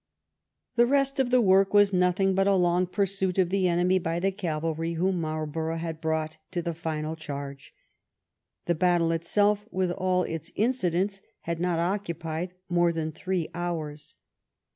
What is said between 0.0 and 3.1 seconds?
♦ The rest of the work was nothing but a long